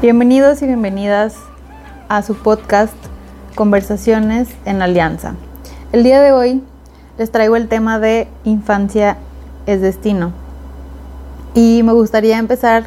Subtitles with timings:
[0.00, 1.34] Bienvenidos y bienvenidas
[2.08, 2.94] a su podcast
[3.56, 5.34] Conversaciones en Alianza.
[5.90, 6.62] El día de hoy
[7.18, 9.16] les traigo el tema de infancia
[9.66, 10.30] es destino.
[11.52, 12.84] Y me gustaría empezar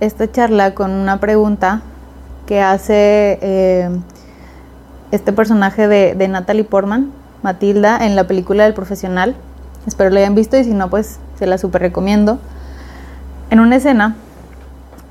[0.00, 1.80] esta charla con una pregunta
[2.44, 3.88] que hace eh,
[5.12, 7.10] este personaje de, de Natalie Portman,
[7.42, 9.34] Matilda, en la película del profesional.
[9.86, 12.38] Espero lo hayan visto y si no, pues se la super recomiendo.
[13.48, 14.14] En una escena,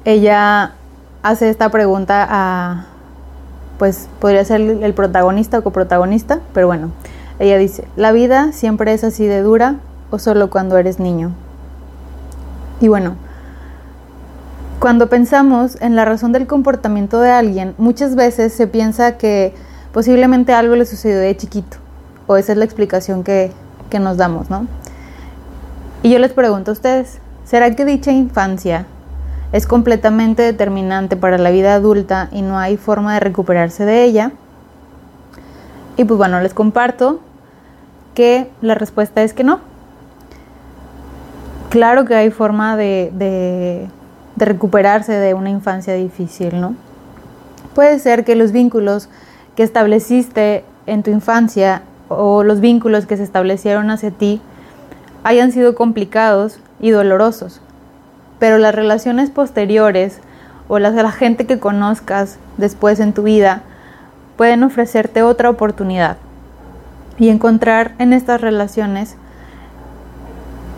[0.06, 0.76] ella
[1.24, 2.86] hace esta pregunta a,
[3.78, 6.92] pues podría ser el protagonista o coprotagonista, pero bueno,
[7.40, 9.76] ella dice, ¿la vida siempre es así de dura
[10.12, 11.32] o solo cuando eres niño?
[12.82, 13.16] Y bueno,
[14.80, 19.54] cuando pensamos en la razón del comportamiento de alguien, muchas veces se piensa que
[19.94, 21.78] posiblemente algo le sucedió de chiquito,
[22.28, 23.52] o esa es la explicación que,
[23.90, 24.68] que nos damos, ¿no?
[26.04, 28.86] Y yo les pregunto a ustedes, ¿será que dicha infancia
[29.52, 34.32] es completamente determinante para la vida adulta y no hay forma de recuperarse de ella.
[35.98, 37.20] Y pues bueno, les comparto
[38.14, 39.60] que la respuesta es que no.
[41.70, 43.88] Claro que hay forma de, de,
[44.38, 46.76] recuperarse de una infancia difícil, ¿no?
[47.76, 49.10] Puede ser que los vínculos
[49.56, 54.42] que estableciste en tu infancia o los vínculos que se establecieron hacia ti
[55.24, 57.62] hayan sido complicados y dolorosos
[58.40, 60.20] pero las relaciones posteriores
[60.68, 63.62] o las de la gente que conozcas después en tu vida
[64.38, 66.18] pueden ofrecerte otra oportunidad
[67.18, 69.18] y encontrar en estas relaciones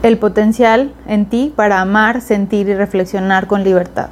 [0.01, 4.09] el potencial en ti para amar, sentir y reflexionar con libertad.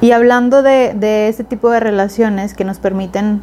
[0.00, 3.40] Y hablando de, de ese tipo de relaciones que nos permiten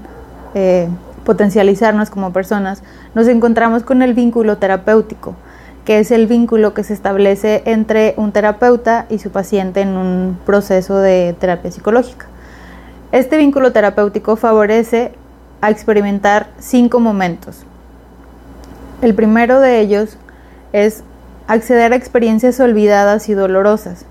[0.54, 0.88] eh,
[1.26, 5.36] potencializarnos como personas, nos encontramos con el vínculo terapéutico
[5.86, 10.38] que es el vínculo que se establece entre un terapeuta y su paciente en un
[10.46, 12.28] proceso de terapia psicológica.
[13.12, 15.12] Este vínculo terapéutico favorece
[15.60, 17.66] a experimentar cinco momentos.
[19.02, 20.18] El primero de ellos
[20.72, 21.04] es
[21.48, 24.06] acceder a experiencias olvidadas y dolorosas.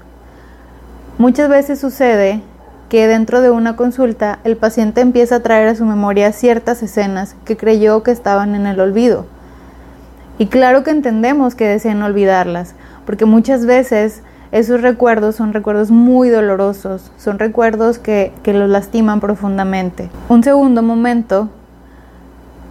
[1.19, 2.43] Muchas veces sucede
[2.89, 7.37] que dentro de una consulta el paciente empieza a traer a su memoria ciertas escenas
[7.45, 9.27] que creyó que estaban en el olvido
[10.41, 12.75] y claro que entendemos que deseen olvidarlas,
[13.05, 19.21] porque muchas veces esos recuerdos son recuerdos muy dolorosos, son recuerdos que, que los lastiman
[19.21, 20.09] profundamente.
[20.31, 21.51] Un segundo momento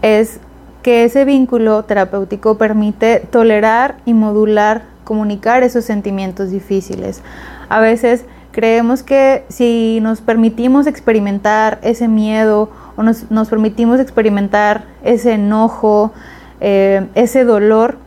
[0.02, 0.40] es
[0.81, 7.22] que ese vínculo terapéutico permite tolerar y modular, comunicar esos sentimientos difíciles.
[7.69, 14.86] A veces creemos que si nos permitimos experimentar ese miedo o nos, nos permitimos experimentar
[15.03, 16.13] ese enojo,
[16.62, 17.97] eh, ese dolor,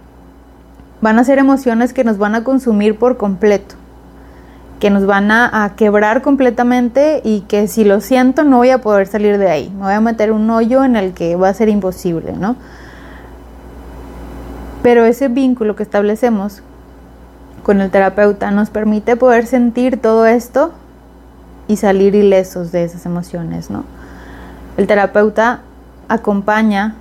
[1.01, 3.75] van a ser emociones que nos van a consumir por completo,
[4.79, 9.07] que nos van a, quebrar completamente y que si lo siento no voy a poder
[9.07, 11.69] salir de ahí, me voy a meter un hoyo en el que va a ser
[11.69, 12.57] imposible, ¿no?
[14.83, 16.63] Pero ese vínculo que establecemos
[17.63, 20.73] con el terapeuta nos permite poder sentir todo esto
[21.69, 23.85] y salir ilesos de esas emociones, ¿no?
[24.77, 25.61] El terapeuta
[26.09, 26.95] acompaña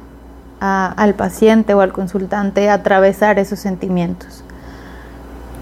[0.61, 4.43] al paciente o al consultante atravesar esos sentimientos.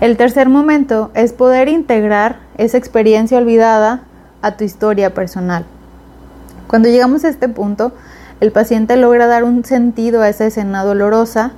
[0.01, 4.01] El tercer momento es poder integrar esa experiencia olvidada
[4.41, 5.65] a tu historia personal.
[6.67, 7.93] Cuando llegamos a este punto,
[8.41, 11.51] el paciente logra dar un sentido a esa escena dolorosa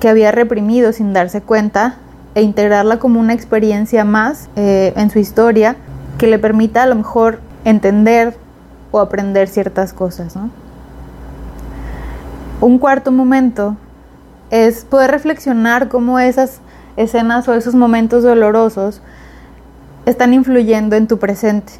[0.00, 1.96] que había reprimido sin darse cuenta
[2.34, 5.76] e integrarla como una experiencia más eh, en su historia
[6.18, 8.36] que le permita a lo mejor entender
[8.90, 10.34] o aprender ciertas cosas.
[10.36, 10.50] ¿no?
[12.60, 13.76] Un cuarto momento
[14.50, 16.60] es poder reflexionar cómo esas
[16.96, 19.00] escenas o esos momentos dolorosos
[20.06, 21.72] están influyendo en tu presente.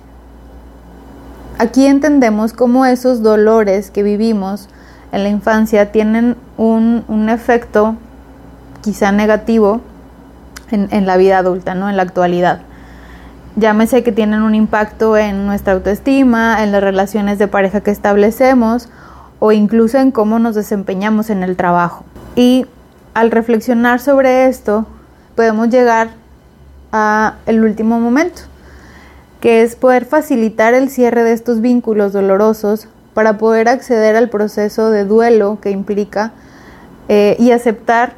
[1.59, 4.69] Aquí entendemos cómo esos dolores que vivimos
[5.13, 7.95] en la infancia tienen un, efecto
[8.83, 9.81] quizá negativo
[10.73, 11.89] en, en, la vida adulta, ¿no?
[11.89, 12.63] en la actualidad.
[13.55, 18.89] Llámese que tienen un impacto en nuestra autoestima, en las relaciones de pareja que establecemos
[19.47, 22.07] o incluso en cómo nos desempeñamos en el trabajo.
[22.35, 22.65] Y
[23.13, 24.87] al reflexionar sobre esto,
[25.37, 26.13] podemos llegar
[26.93, 28.41] a el último momento,
[29.41, 34.91] que es poder facilitar el cierre de estos vínculos dolorosos para poder acceder al proceso
[34.91, 36.33] de duelo que implica
[37.11, 38.15] eh, y aceptar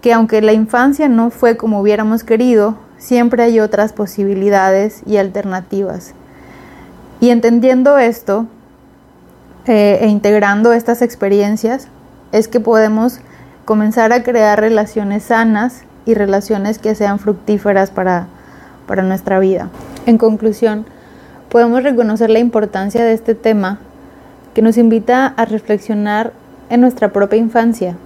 [0.00, 6.14] que aunque la infancia no fue como hubiéramos querido, siempre hay otras posibilidades y alternativas.
[7.20, 8.46] Y entendiendo esto,
[9.66, 11.88] eh, e integrando estas experiencias
[12.32, 13.20] es que podemos
[13.64, 18.26] comenzar a crear relaciones sanas y relaciones que sean fructíferas para,
[18.86, 19.68] para nuestra vida.
[20.06, 20.86] En conclusión,
[21.50, 23.78] podemos reconocer la importancia de este tema
[24.54, 26.32] que nos invita a reflexionar
[26.70, 27.96] en nuestra propia infancia,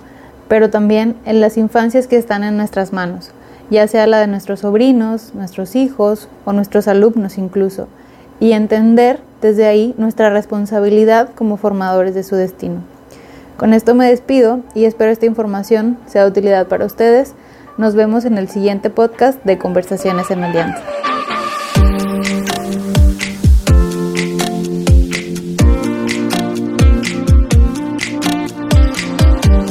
[0.48, 3.30] pero también en las infancias que están en nuestras manos,
[3.70, 7.88] ya sea la de nuestros sobrinos, nuestros hijos o nuestros alumnos incluso,
[8.40, 12.76] y entender desde ahí nuestra responsabilidad como formadores de su destino.
[13.58, 17.35] Con esto me despido y espero esta información sea de utilidad para ustedes.
[17.76, 20.81] Nos vemos en el siguiente podcast de Conversaciones en Alianza.